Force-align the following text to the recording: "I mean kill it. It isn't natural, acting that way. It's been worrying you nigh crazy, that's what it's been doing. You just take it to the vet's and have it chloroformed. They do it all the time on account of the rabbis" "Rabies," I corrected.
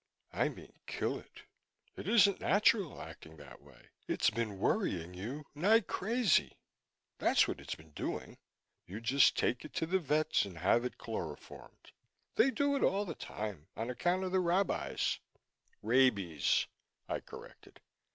"I 0.33 0.49
mean 0.49 0.73
kill 0.87 1.19
it. 1.19 1.43
It 1.95 2.07
isn't 2.07 2.39
natural, 2.39 2.99
acting 3.03 3.37
that 3.37 3.61
way. 3.61 3.89
It's 4.07 4.31
been 4.31 4.57
worrying 4.57 5.13
you 5.13 5.45
nigh 5.53 5.81
crazy, 5.81 6.57
that's 7.19 7.47
what 7.47 7.61
it's 7.61 7.75
been 7.75 7.91
doing. 7.91 8.39
You 8.87 8.99
just 8.99 9.37
take 9.37 9.63
it 9.63 9.75
to 9.75 9.85
the 9.85 9.99
vet's 9.99 10.43
and 10.43 10.57
have 10.57 10.85
it 10.85 10.97
chloroformed. 10.97 11.91
They 12.33 12.49
do 12.49 12.75
it 12.75 12.81
all 12.81 13.05
the 13.05 13.13
time 13.13 13.67
on 13.77 13.91
account 13.91 14.23
of 14.23 14.31
the 14.31 14.39
rabbis" 14.39 15.19
"Rabies," 15.83 16.65
I 17.07 17.19
corrected. 17.19 17.79